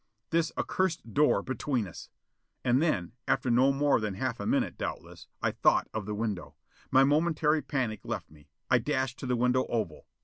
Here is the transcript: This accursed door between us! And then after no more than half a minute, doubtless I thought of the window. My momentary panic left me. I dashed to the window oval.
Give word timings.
This 0.31 0.51
accursed 0.57 1.13
door 1.13 1.43
between 1.43 1.87
us! 1.87 2.09
And 2.65 2.81
then 2.81 3.11
after 3.27 3.51
no 3.51 3.71
more 3.71 3.99
than 3.99 4.15
half 4.15 4.39
a 4.39 4.47
minute, 4.47 4.75
doubtless 4.75 5.27
I 5.43 5.51
thought 5.51 5.89
of 5.93 6.07
the 6.07 6.15
window. 6.15 6.55
My 6.89 7.03
momentary 7.03 7.61
panic 7.61 8.03
left 8.03 8.31
me. 8.31 8.47
I 8.67 8.79
dashed 8.79 9.19
to 9.19 9.27
the 9.27 9.35
window 9.35 9.67
oval. 9.69 10.07